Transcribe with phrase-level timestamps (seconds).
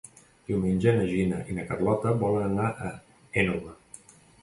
[0.45, 3.81] Diumenge na Gina i na Carlota volen anar a l'Énova.